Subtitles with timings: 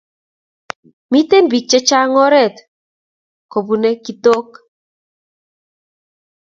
[1.11, 2.55] Miten pik che chang oret
[3.51, 4.49] kopure kitok